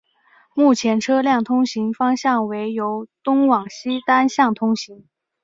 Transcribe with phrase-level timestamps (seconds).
[0.55, 5.05] 目前车辆通行方向为由东往西单向通行。